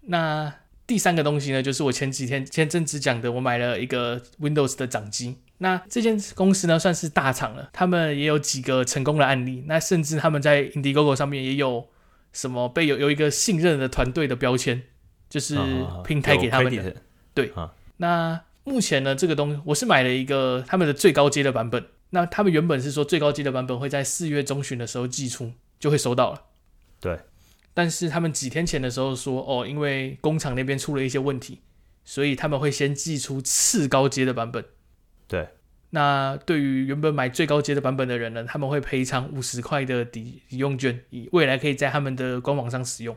[0.00, 0.54] 那。
[0.86, 5.36] 第三个东西呢，就是我前几天前阵子讲的，我买了一个 Windows 的掌机。
[5.58, 9.64] 那这间公司呢，算是大厂了，他们也有几个成功的案例。
[9.66, 11.88] 那甚至他们在 Indiegogo 上面也有
[12.32, 14.82] 什么被有有一个信任的团队的标签，
[15.30, 15.56] 就是
[16.04, 16.82] 平台给他们的。
[16.82, 16.92] 啊、
[17.32, 21.86] 对、啊，那目前呢，这个东西我是买了一个他们的最高阶的版本。
[22.10, 26.42] 那他们原本是说最高阶的版本会在四月中旬的时候寄出，就会收到了。
[27.00, 27.18] 对。
[27.74, 31.60] 但是他们几天前的时候说，哦，因为工厂那边出了一些问题，
[32.04, 34.64] 所以他们会先寄出次高阶的版本。
[35.26, 35.48] 对，
[35.90, 43.16] 那对于原本买最高阶的版本的人呢，他们会赔偿五十块的抵抵用券，以未来可以在他们的官网上使用。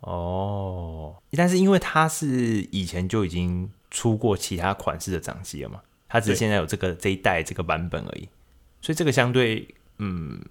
[0.00, 2.26] 哦，但是因为它是
[2.72, 8.28] 以前就已经出过其他款式的掌机了嘛，它只是现在有这个这一代这个版本而已，
[8.80, 10.42] 所以这个相对嗯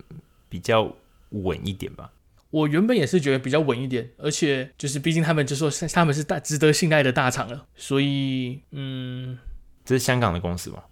[0.48, 0.96] 比较
[1.32, 2.10] 稳一点吧。
[2.52, 9.38] 我原本也是觉得比较稳一点，而且就是毕竟他们就说他们是大值得信赖的大厂了，所以嗯，
[9.84, 10.84] 这是香港的公司吗？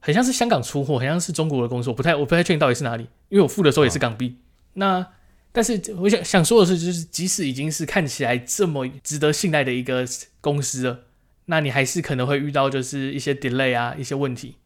[0.00, 4.28] 很像是香港出货，很像是中国的公司，我不太我不太确定到底是哪里，因为我付的时候也是港币。
[4.28, 4.40] 哦、
[4.74, 5.06] 那
[5.50, 10.06] 但是我想想说的是，就是即使已经是看起来这么值得信赖的一个
[10.42, 11.04] 公司了，
[11.46, 14.56] 那你还是可能会遇到就是一些 delay 啊一些问题，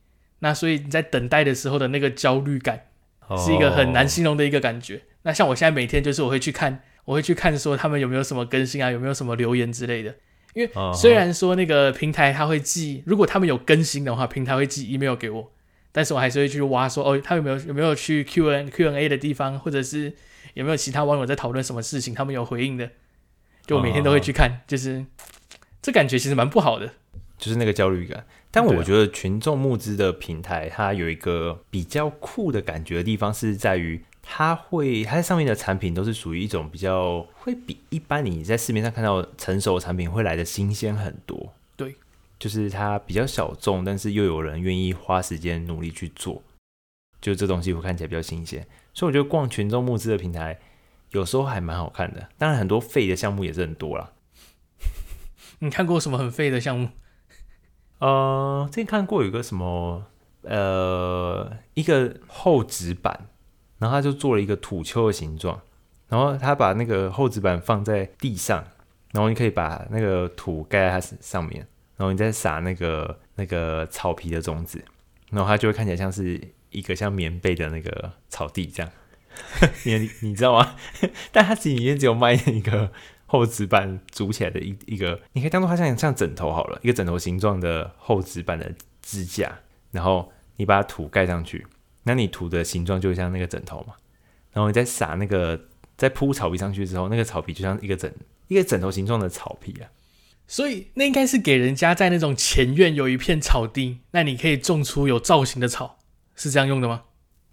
[0.41, 2.89] 那所以你在等待的时候的那个焦虑感，
[3.39, 4.97] 是一个很难形容的一个感觉。
[4.97, 10.15] 哦那像我现在每天就是我会去看，我会去看说他们有没有什么更新啊，有没有什么留言之类的。
[10.55, 15.53] 因为虽然说那个平台他会寄，如果他们有更新的话，平台会寄 email 给我，
[15.93, 20.13] 但是我还是会去挖说哦，他有没有有没有去 Q N Q N A 的地方，或者是
[20.55, 22.91] 有没有其他网友在讨论什么事情，他们有回应的，
[23.65, 25.05] 就我每天都会去看，就是
[25.81, 26.95] 这感觉其实蛮不好的，
[27.39, 28.27] 就是那个焦虑感。
[28.51, 34.03] 但我觉得群众募资的平台，它有一个比较酷的感觉的地方，是在于
[34.33, 41.53] 它会它在上面的产品都是属于一种比较会比一般你在市面上看到成熟的产品会来的新鲜很多。
[41.75, 41.97] 对，
[42.39, 46.41] 就是它比较小众，但是又有人愿意花时间努力去做，
[47.21, 48.65] 就这东西会看起来比较新鲜。
[48.95, 50.61] 所以我觉得逛群众募资的平台
[51.11, 52.29] 有时候还蛮好看的。
[52.39, 54.13] 当然，很多废的项目也是很多啦。
[55.59, 56.91] 你看过什么很废的项目？
[57.99, 60.07] 呃，之前看过有个什么，
[60.43, 63.27] 呃，一个厚纸板，
[63.81, 65.61] 然后他就做了一个土丘的形状，
[66.09, 68.65] 然后他把那个厚纸板放在地上，
[69.11, 71.67] 然后你可以把那个土盖在它上面，
[71.97, 74.81] 然后你再撒那个那个草皮的种子，
[75.31, 78.93] 然后它就会看起来像是一个像棉被的那个草地这样，
[79.85, 80.77] 你你知道吗？
[81.33, 82.93] 但它其实里面只有卖一个。
[83.33, 89.61] 厚纸板组起来的一一个，你可以当做它像像枕头好了，一个枕头形状的厚纸板的支架，
[89.93, 91.65] 然后你把土盖上去，
[92.05, 93.95] 那你涂的形状就像那个枕头嘛，
[94.53, 98.15] 然后你再撒那个，再铺草皮上去之后，那个草皮就像一个枕
[98.49, 99.89] 一个枕头形状的草皮啊，
[100.47, 105.99] 所以那应该是给人家在那种前院有一片草地，那你可以种出有造型的草，
[106.35, 107.03] 是这样用的吗？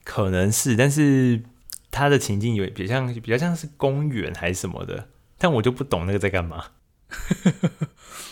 [0.04, 1.44] 可能是，但是
[1.92, 5.10] 它的情境有比较像比较像是公园还是什么的。
[5.38, 6.66] 但我就不懂那个在干嘛。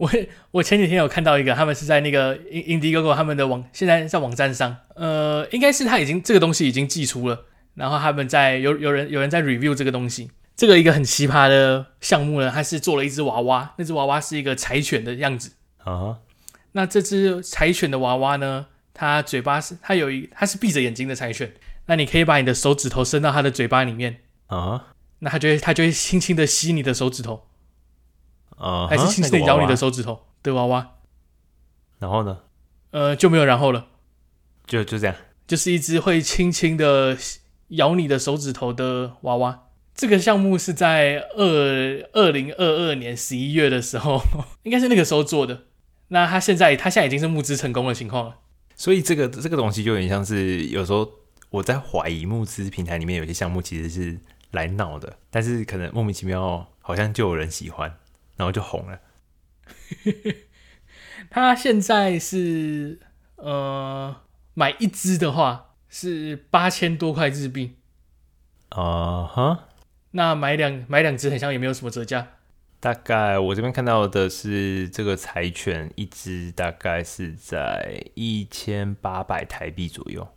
[0.00, 0.10] 我
[0.50, 7.44] 我前几天有看到一个，他们是在那个 Indiegogo 他们的网，现在在网站上，呃，应该是他已经这个东西已经寄出了，
[7.74, 10.30] 然后他们在有有人有人在 review 这个东西。
[10.56, 15.52] 这个一个很奇葩的项目呢，他是做了一只娃娃，那只娃娃是一个柴犬的样子
[15.84, 15.92] 啊。
[15.92, 16.16] Uh huh.
[16.72, 21.52] 那这只柴犬的娃娃呢，它嘴巴是它有一它是闭着眼睛的柴犬，
[21.86, 24.56] 那你可以把你的手指头伸到它的嘴巴里面啊。
[24.56, 24.82] Uh huh.
[25.18, 27.46] 那它就会，它就会轻轻的吸你的手指头，
[28.60, 30.96] 啊、uh，huh, 还是轻轻的咬你的手指头的娃娃。
[31.98, 32.38] 然后呢？
[32.90, 33.86] 呃，就没有然后了，
[34.66, 37.16] 就就这样，就是一只会轻轻的
[37.68, 39.64] 咬你的手指头的娃娃。
[39.94, 44.22] 这个项目是在二二零二二年十一月的时候，
[44.64, 45.62] 应该是那个时候做的。
[46.08, 48.36] 那他现在，他现在已经是募资成功的情况了。
[48.76, 51.08] 所以这个这个东西就有点像是，有时候
[51.50, 54.20] 我在怀疑募资平台里面有些项目其实是。
[54.52, 57.94] 来闹的，但是可能莫名其妙，好像就有人喜欢，
[58.40, 59.00] 然后就红了。
[61.28, 62.98] 他现在是
[63.36, 64.22] 呃，
[64.54, 67.76] 买一支的话是八千多块日币。
[68.70, 69.58] 啊哈、uh，huh.
[70.12, 72.28] 那买两买两只很像也没有什么折价。
[72.80, 80.34] 大概我这边看到的是，这个柴犬一只大概是在一千八百台币左右。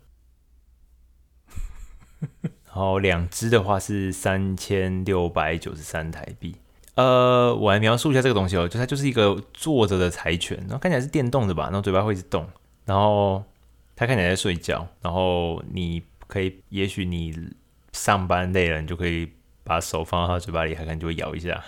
[2.66, 6.56] 然后两只的话是三千六百九十三台币。
[6.94, 12.48] 呃，我来描述一下这个东西哦，就它就是一个坐着的柴犬，然后看起来是电动的吧，然后嘴巴会一直动，
[12.84, 13.44] 然后
[13.96, 17.36] 它看起来在睡觉，然后你可以，也许你
[17.92, 19.32] 上班累了，你就可以
[19.64, 21.64] 把手放到它嘴巴里，它可能就会咬一下，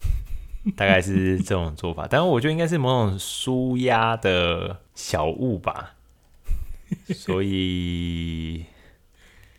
[0.76, 2.06] 大概是这种做法。
[2.10, 5.94] 但是我觉得应该是某种舒压的小物吧，
[7.14, 8.66] 所以。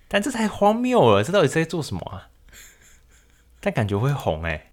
[0.08, 2.30] 但这太荒谬了，这到底是在做什么啊？
[3.60, 4.73] 但感觉会红哎、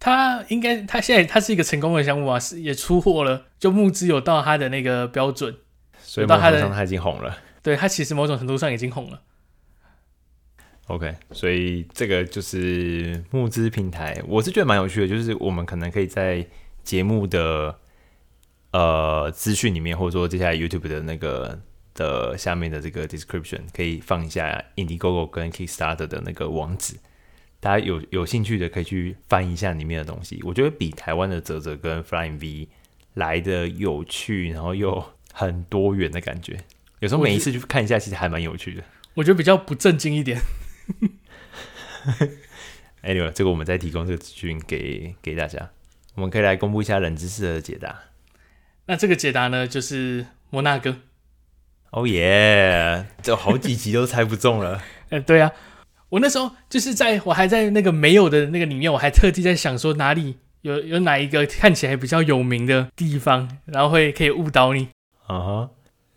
[0.00, 5.56] 他应该，他现在他是一个成功的项目啊，是也出货了，就募资有到他的那个标准，
[5.98, 7.38] 所以某种程度上他已经红了。
[7.62, 9.22] 对，他其实某种程度上已经红了。
[10.86, 16.46] OK，所以这个就是募资平台，我是觉得蛮有趣的，就是我们可能可以在
[16.82, 17.78] 节目的
[18.72, 21.60] 呃资讯里面，或者说接下来 YouTube 的那个。
[21.94, 26.94] 的下面的这个 description 可以放一下 Indiegogo 跟 Kickstarter 的那个网址，
[27.60, 30.40] 大家有有兴趣的可以去翻一下里面的东西。
[30.44, 32.68] 我觉得比台湾的泽泽跟 Flying V
[33.14, 36.58] 来的有趣，然后又很多元的感觉。
[37.00, 38.82] 有时候每一次去看一下，其实还蛮有趣的。
[39.14, 40.40] 我觉得比较不正经一点。
[43.02, 45.70] Anyway，这个我们再提供这个资讯给给大家。
[46.14, 48.00] 我们可以来公布一下冷知识的解答。
[48.86, 50.96] 那这个解答呢，就是摩纳哥。
[51.90, 53.06] 哦耶！
[53.22, 54.82] 这好几集都猜不中了。
[55.10, 55.52] 嗯， 对啊，
[56.08, 64.88] 我那时候就是在我还在那个没有的那个里面，我还特地在想说哪里有有哪一个看起来比较有名的地方，然后会可以误导你。
[65.26, 65.68] 啊哈、uh，huh.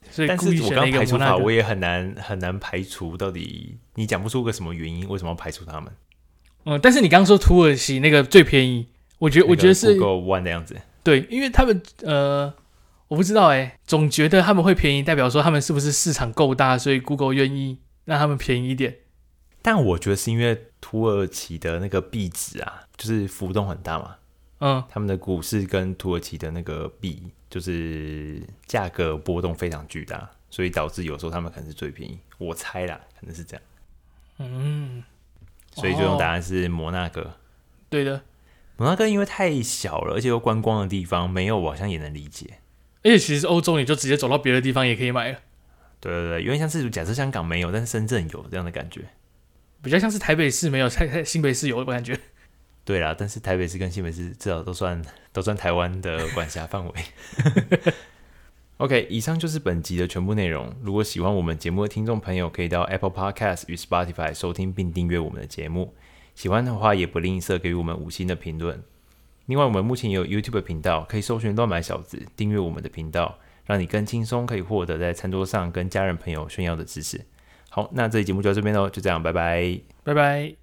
[0.09, 5.91] 所以故意选了一个排除法，我也很难很难排除到底你讲不出个什么原因，为什么要排除他们？
[6.65, 8.87] 嗯，但是你刚刚说土耳其那个最便宜，
[9.19, 10.75] 我觉得我觉得是 Google One 的样子。
[11.03, 12.53] 对，因为他们呃。
[13.11, 18.95] 我不知道哎、欸，总觉得他们会便宜，代表说他们是不是市场够大，所以 Google 愿意让他们便宜一点。
[19.61, 24.15] 但我觉得是因为土耳其的那个币值啊，就是浮动很大嘛，
[24.59, 32.19] 嗯，他们的股市跟土耳其的那个币就是价格波动非常巨大，所以导致有时候他们可能是最便宜。
[32.37, 33.63] 我猜啦，可能是这样。
[34.39, 35.03] 嗯，
[35.75, 37.35] 所以最终答案是摩纳哥。
[37.89, 38.23] 对的，
[38.77, 42.57] 摩纳哥因为太小了，而且又观光的地方没有，我好像也能理解。
[43.03, 45.39] 而且其实欧洲你就直接走到别的地方也可以买了。
[45.99, 49.01] 对对对，因为像是假设香港没有，但是深圳有这样的感觉，
[49.83, 52.17] 比较像是台北市没有， 台台新北市有我感觉。
[52.83, 55.01] 对啦，但是台北市跟新北市至少都算
[55.31, 56.93] 都算台湾的管辖范围。
[58.77, 60.75] OK，以上就是本集的全部内容。
[60.81, 65.93] 如果喜欢我们节目的听众朋友，可以到 Apple Podcast 与 Spotify 收听并订阅我们的节目。
[66.33, 68.81] 喜欢的话，也不吝啬给予我们五星的评论。
[69.45, 77.23] 另外，我们目前也有 YouTube 频道，可以搜寻“乱买小子”，订阅我们的频道，让你更轻松可以获得在餐桌上跟家人朋友炫耀的知识。
[77.73, 80.60] 好，那这期节目就到这边喽，就这样，拜拜，拜拜。